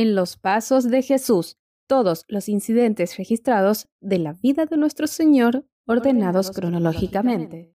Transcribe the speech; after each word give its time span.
En 0.00 0.14
los 0.14 0.36
pasos 0.36 0.88
de 0.88 1.02
Jesús, 1.02 1.56
todos 1.88 2.24
los 2.28 2.48
incidentes 2.48 3.16
registrados 3.16 3.88
de 3.98 4.20
la 4.20 4.32
vida 4.32 4.64
de 4.64 4.76
nuestro 4.76 5.08
Señor 5.08 5.66
ordenados 5.88 6.52
cronológicamente. 6.52 7.74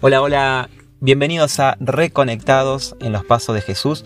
Hola, 0.00 0.20
hola, 0.20 0.68
bienvenidos 0.98 1.60
a 1.60 1.76
Reconectados 1.78 2.96
en 2.98 3.12
los 3.12 3.24
Pasos 3.24 3.54
de 3.54 3.60
Jesús. 3.60 4.04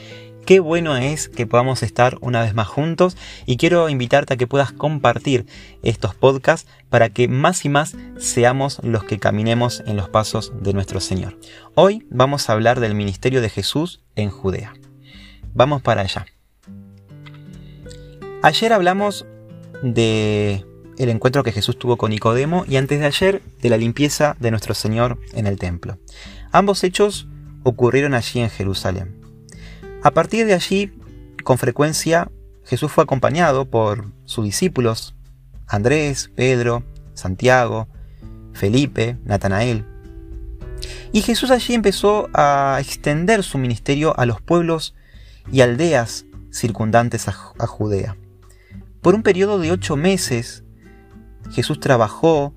Qué 0.48 0.60
bueno 0.60 0.96
es 0.96 1.28
que 1.28 1.46
podamos 1.46 1.82
estar 1.82 2.16
una 2.22 2.40
vez 2.40 2.54
más 2.54 2.68
juntos 2.68 3.18
y 3.44 3.58
quiero 3.58 3.90
invitarte 3.90 4.32
a 4.32 4.36
que 4.38 4.46
puedas 4.46 4.72
compartir 4.72 5.44
estos 5.82 6.14
podcasts 6.14 6.66
para 6.88 7.10
que 7.10 7.28
más 7.28 7.66
y 7.66 7.68
más 7.68 7.96
seamos 8.16 8.80
los 8.82 9.04
que 9.04 9.18
caminemos 9.18 9.82
en 9.86 9.98
los 9.98 10.08
pasos 10.08 10.54
de 10.62 10.72
nuestro 10.72 11.00
Señor. 11.00 11.38
Hoy 11.74 12.06
vamos 12.08 12.48
a 12.48 12.54
hablar 12.54 12.80
del 12.80 12.94
ministerio 12.94 13.42
de 13.42 13.50
Jesús 13.50 14.00
en 14.16 14.30
Judea. 14.30 14.72
Vamos 15.52 15.82
para 15.82 16.00
allá. 16.00 16.24
Ayer 18.42 18.72
hablamos 18.72 19.26
de 19.82 20.64
el 20.96 21.10
encuentro 21.10 21.44
que 21.44 21.52
Jesús 21.52 21.78
tuvo 21.78 21.98
con 21.98 22.08
Nicodemo 22.08 22.64
y 22.66 22.76
antes 22.76 23.00
de 23.00 23.04
ayer 23.04 23.42
de 23.60 23.68
la 23.68 23.76
limpieza 23.76 24.34
de 24.40 24.50
nuestro 24.50 24.72
Señor 24.72 25.18
en 25.34 25.46
el 25.46 25.58
templo. 25.58 25.98
Ambos 26.52 26.84
hechos 26.84 27.28
ocurrieron 27.64 28.14
allí 28.14 28.40
en 28.40 28.48
Jerusalén. 28.48 29.27
A 30.08 30.10
partir 30.10 30.46
de 30.46 30.54
allí, 30.54 30.90
con 31.44 31.58
frecuencia, 31.58 32.30
Jesús 32.64 32.90
fue 32.90 33.04
acompañado 33.04 33.66
por 33.66 34.06
sus 34.24 34.42
discípulos, 34.42 35.14
Andrés, 35.66 36.30
Pedro, 36.34 36.82
Santiago, 37.12 37.88
Felipe, 38.54 39.18
Natanael. 39.26 39.84
Y 41.12 41.20
Jesús 41.20 41.50
allí 41.50 41.74
empezó 41.74 42.30
a 42.32 42.78
extender 42.80 43.42
su 43.42 43.58
ministerio 43.58 44.18
a 44.18 44.24
los 44.24 44.40
pueblos 44.40 44.94
y 45.52 45.60
aldeas 45.60 46.24
circundantes 46.50 47.28
a, 47.28 47.32
Judea. 47.66 48.16
Por 49.02 49.14
un 49.14 49.22
periodo 49.22 49.58
de 49.58 49.72
ocho 49.72 49.94
meses, 49.94 50.64
Jesús 51.50 51.80
trabajó 51.80 52.54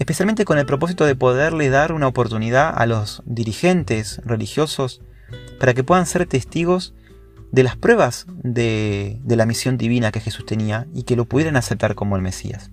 especialmente 0.00 0.44
con 0.44 0.58
el 0.58 0.66
propósito 0.66 1.04
de 1.04 1.14
poderle 1.14 1.70
dar 1.70 1.92
una 1.92 2.08
oportunidad 2.08 2.74
a 2.76 2.84
los 2.86 3.22
dirigentes 3.26 4.20
religiosos 4.24 5.02
para 5.64 5.72
que 5.72 5.82
puedan 5.82 6.04
ser 6.04 6.26
testigos 6.26 6.92
de 7.50 7.62
las 7.62 7.74
pruebas 7.74 8.26
de, 8.42 9.18
la 9.26 9.46
misión 9.46 9.78
divina 9.78 10.12
que 10.12 10.20
Jesús 10.20 10.44
tenía 10.44 10.86
y 10.92 11.04
que 11.04 11.16
lo 11.16 11.24
pudieran 11.24 11.56
aceptar 11.56 11.94
como 11.94 12.16
el 12.16 12.20
Mesías. 12.20 12.70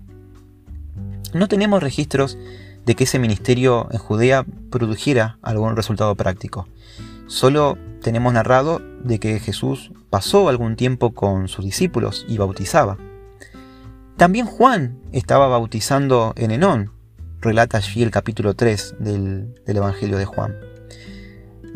No 1.33 1.47
tenemos 1.47 1.81
registros 1.81 2.37
de 2.85 2.95
que 2.95 3.05
ese 3.05 3.17
ministerio 3.17 3.87
en 3.91 3.97
Judea 3.97 4.45
produjera 4.69 5.37
algún 5.41 5.77
resultado 5.77 6.15
práctico. 6.15 6.67
Solo 7.27 7.77
tenemos 8.01 8.33
narrado 8.33 8.81
de 9.05 9.21
que 9.21 9.39
Jesús 9.39 9.93
pasó 10.09 10.49
algún 10.49 10.75
tiempo 10.75 11.13
con 11.13 11.47
sus 11.47 11.63
discípulos 11.63 12.25
y 12.27 12.39
bautizaba. 12.39 12.97
También 14.17 14.45
Juan 14.45 14.99
estaba 15.13 15.47
bautizando 15.47 16.33
en 16.35 16.51
Enón, 16.51 16.91
relata 17.39 17.77
allí 17.77 18.03
el 18.03 18.11
capítulo 18.11 18.53
3 18.53 18.95
del, 18.99 19.55
Evangelio 19.65 20.17
de 20.17 20.25
Juan. 20.25 20.70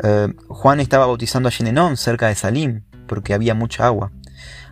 Eh, 0.02 0.28
Juan 0.48 0.80
estaba 0.80 1.06
bautizando 1.06 1.48
allí 1.48 1.58
en 1.60 1.68
Enón, 1.68 1.96
cerca 1.96 2.28
de 2.28 2.34
Salim, 2.34 2.82
porque 3.06 3.34
había 3.34 3.54
mucha 3.54 3.86
agua. 3.86 4.12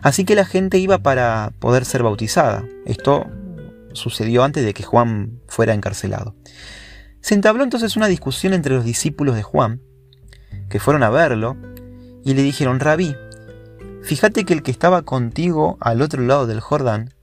Así 0.01 0.25
que 0.25 0.35
la 0.35 0.45
gente 0.45 0.77
iba 0.77 0.99
para 0.99 1.51
poder 1.59 1.85
ser 1.85 2.03
bautizada. 2.03 2.63
Esto 2.85 3.25
sucedió 3.93 4.43
antes 4.43 4.63
de 4.63 4.73
que 4.73 4.83
Juan 4.83 5.39
fuera 5.47 5.73
encarcelado. 5.73 6.35
Se 7.21 7.33
entabló 7.33 7.63
entonces 7.63 7.95
una 7.95 8.07
discusión 8.07 8.53
entre 8.53 8.75
los 8.75 8.85
discípulos 8.85 9.35
de 9.35 9.43
Juan, 9.43 9.81
que 10.69 10.79
fueron 10.79 11.01
a 11.03 11.09
verlo, 11.09 11.57
y 12.23 12.33
le 12.33 12.43
dijeron, 12.43 12.79
Rabí, 12.79 13.15
fíjate 14.03 14.45
que 14.45 14.53
el 14.53 14.63
que 14.63 14.71
estaba 14.71 15.01
contigo 15.03 15.77
al 15.79 16.01
otro 16.01 16.21
lado 16.21 16.45
del 16.45 16.59
Jordán 16.59 17.13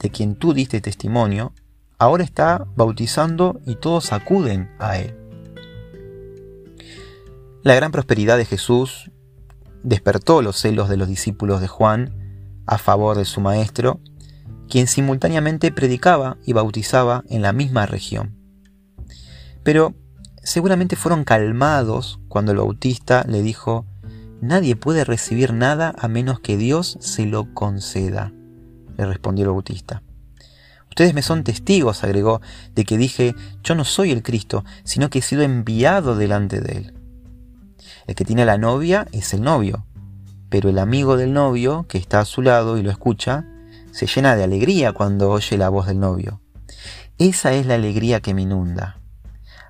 de 0.00 0.10
quien 0.10 0.34
tú 0.34 0.54
diste 0.54 0.80
testimonio, 0.80 1.52
ahora 1.98 2.24
está 2.24 2.66
bautizando 2.74 3.60
y 3.66 3.76
todos 3.76 4.12
acuden 4.12 4.70
a 4.78 4.96
él. 4.98 5.19
La 7.62 7.74
gran 7.74 7.92
prosperidad 7.92 8.36
de 8.36 8.44
Jesús 8.44 9.10
despertó 9.82 10.42
los 10.42 10.56
celos 10.56 10.88
de 10.88 10.96
los 10.96 11.08
discípulos 11.08 11.60
de 11.60 11.68
Juan 11.68 12.14
a 12.66 12.78
favor 12.78 13.16
de 13.16 13.24
su 13.24 13.40
maestro, 13.40 14.00
quien 14.68 14.86
simultáneamente 14.86 15.72
predicaba 15.72 16.36
y 16.44 16.52
bautizaba 16.52 17.24
en 17.28 17.42
la 17.42 17.52
misma 17.52 17.86
región. 17.86 18.36
Pero 19.62 19.94
seguramente 20.42 20.96
fueron 20.96 21.24
calmados 21.24 22.20
cuando 22.28 22.52
el 22.52 22.58
bautista 22.58 23.24
le 23.28 23.42
dijo, 23.42 23.86
Nadie 24.40 24.74
puede 24.74 25.04
recibir 25.04 25.52
nada 25.52 25.94
a 25.98 26.08
menos 26.08 26.40
que 26.40 26.56
Dios 26.56 26.96
se 27.00 27.26
lo 27.26 27.52
conceda 27.52 28.32
le 29.00 29.06
respondió 29.06 29.44
el 29.44 29.50
bautista. 29.50 30.02
Ustedes 30.88 31.14
me 31.14 31.22
son 31.22 31.44
testigos, 31.44 32.04
agregó, 32.04 32.40
de 32.74 32.84
que 32.84 32.98
dije, 32.98 33.34
yo 33.62 33.74
no 33.74 33.84
soy 33.84 34.10
el 34.10 34.22
Cristo, 34.22 34.64
sino 34.84 35.08
que 35.08 35.20
he 35.20 35.22
sido 35.22 35.42
enviado 35.42 36.16
delante 36.16 36.60
de 36.60 36.72
él. 36.78 36.94
El 38.10 38.16
que 38.16 38.24
tiene 38.24 38.44
la 38.44 38.58
novia 38.58 39.06
es 39.12 39.34
el 39.34 39.42
novio, 39.42 39.86
pero 40.48 40.68
el 40.68 40.80
amigo 40.80 41.16
del 41.16 41.32
novio, 41.32 41.86
que 41.88 41.96
está 41.96 42.18
a 42.18 42.24
su 42.24 42.42
lado 42.42 42.76
y 42.76 42.82
lo 42.82 42.90
escucha, 42.90 43.44
se 43.92 44.08
llena 44.08 44.34
de 44.34 44.42
alegría 44.42 44.92
cuando 44.92 45.30
oye 45.30 45.56
la 45.56 45.68
voz 45.68 45.86
del 45.86 46.00
novio. 46.00 46.40
Esa 47.18 47.52
es 47.52 47.66
la 47.66 47.76
alegría 47.76 48.18
que 48.18 48.34
me 48.34 48.42
inunda. 48.42 48.98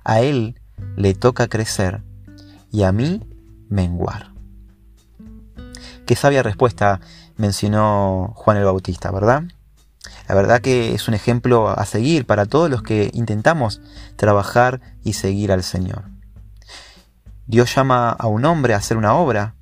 A 0.03 0.21
él 0.21 0.59
le 0.95 1.13
toca 1.13 1.49
crecer 1.49 2.01
y 2.71 2.81
a 2.81 2.91
mí 2.91 3.21
menguar. 3.69 4.31
Qué 6.07 6.15
sabia 6.15 6.41
respuesta 6.41 6.99
mencionó 7.37 8.33
Juan 8.35 8.57
el 8.57 8.65
Bautista, 8.65 9.11
¿verdad? 9.11 9.43
La 10.27 10.33
verdad 10.33 10.61
que 10.61 10.95
es 10.95 11.07
un 11.07 11.13
ejemplo 11.13 11.69
a 11.69 11.85
seguir 11.85 12.25
para 12.25 12.47
todos 12.47 12.71
los 12.71 12.81
que 12.81 13.11
intentamos 13.13 13.81
trabajar 14.15 14.81
y 15.03 15.13
seguir 15.13 15.51
al 15.51 15.61
Señor. 15.61 16.10
Dios 17.51 17.75
llama 17.75 18.11
a 18.11 18.27
un 18.27 18.45
hombre 18.45 18.73
a 18.73 18.77
hacer 18.77 18.95
una 18.95 19.13
obra 19.13 19.55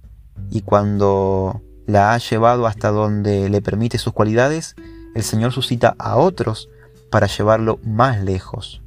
y 0.52 0.62
cuando 0.62 1.64
la 1.88 2.14
ha 2.14 2.20
llevado 2.20 2.68
hasta 2.68 2.90
donde 2.90 3.50
le 3.50 3.64
permite 3.64 3.98
sus 3.98 4.14
cualidades, 4.14 4.76
el 5.16 5.24
Señor 5.24 5.54
suscita 5.54 5.96
a 5.98 6.18
otros 6.18 6.70
para 7.10 7.26
llevarlo 7.26 7.80
más 7.84 8.22
lejos. 8.22 8.84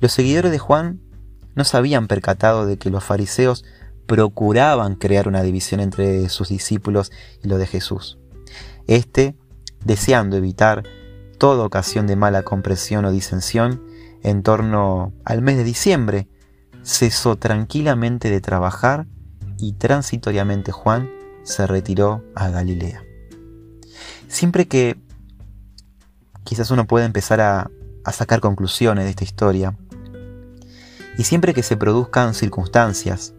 Los 0.00 0.12
seguidores 0.12 0.50
de 0.50 0.58
Juan 0.58 0.98
no 1.54 1.64
se 1.64 1.76
habían 1.76 2.06
percatado 2.08 2.64
de 2.64 2.78
que 2.78 2.88
los 2.88 3.04
fariseos 3.04 3.66
procuraban 4.06 4.94
crear 4.94 5.28
una 5.28 5.42
división 5.42 5.80
entre 5.80 6.30
sus 6.30 6.48
discípulos 6.48 7.12
y 7.44 7.48
lo 7.48 7.58
de 7.58 7.66
Jesús. 7.66 8.18
Este, 8.86 9.36
deseando 9.84 10.38
evitar 10.38 10.84
toda 11.36 11.66
ocasión 11.66 12.06
de 12.06 12.16
mala 12.16 12.44
compresión 12.44 13.04
o 13.04 13.10
disensión, 13.12 13.82
en 14.22 14.42
torno 14.42 15.12
al 15.26 15.42
mes 15.42 15.58
de 15.58 15.64
diciembre, 15.64 16.28
cesó 16.86 17.34
tranquilamente 17.34 18.30
de 18.30 18.40
trabajar 18.40 19.06
y 19.58 19.72
transitoriamente 19.72 20.70
Juan 20.70 21.10
se 21.42 21.66
retiró 21.66 22.24
a 22.36 22.48
Galilea. 22.48 23.02
Siempre 24.28 24.66
que 24.66 24.96
quizás 26.44 26.70
uno 26.70 26.86
pueda 26.86 27.04
empezar 27.04 27.40
a, 27.40 27.70
a 28.04 28.12
sacar 28.12 28.40
conclusiones 28.40 29.04
de 29.04 29.10
esta 29.10 29.24
historia, 29.24 29.76
y 31.18 31.24
siempre 31.24 31.54
que 31.54 31.62
se 31.62 31.76
produzcan 31.76 32.34
circunstancias 32.34 33.34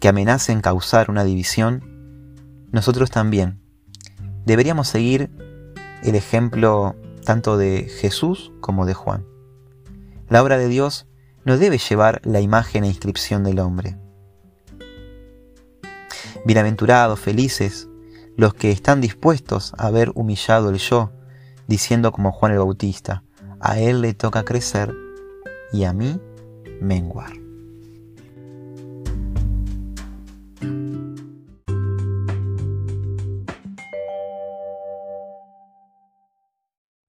que 0.00 0.08
amenacen 0.08 0.62
causar 0.62 1.10
una 1.10 1.22
división, 1.22 1.84
nosotros 2.72 3.10
también 3.10 3.60
deberíamos 4.46 4.88
seguir 4.88 5.30
el 6.02 6.16
ejemplo 6.16 6.96
tanto 7.24 7.56
de 7.56 7.84
Jesús 7.84 8.52
como 8.60 8.84
de 8.84 8.94
Juan. 8.94 9.24
La 10.28 10.42
obra 10.42 10.56
de 10.56 10.66
Dios 10.66 11.06
no 11.44 11.58
debe 11.58 11.78
llevar 11.78 12.20
la 12.24 12.40
imagen 12.40 12.84
e 12.84 12.88
inscripción 12.88 13.44
del 13.44 13.58
hombre. 13.58 13.96
Bienaventurados, 16.44 17.20
felices, 17.20 17.88
los 18.36 18.54
que 18.54 18.70
están 18.70 19.00
dispuestos 19.00 19.72
a 19.78 19.90
ver 19.90 20.12
humillado 20.14 20.70
el 20.70 20.78
yo, 20.78 21.12
diciendo 21.66 22.12
como 22.12 22.32
Juan 22.32 22.52
el 22.52 22.58
Bautista, 22.58 23.24
a 23.60 23.78
él 23.78 24.00
le 24.00 24.14
toca 24.14 24.44
crecer 24.44 24.94
y 25.72 25.84
a 25.84 25.92
mí 25.92 26.20
menguar. 26.80 27.32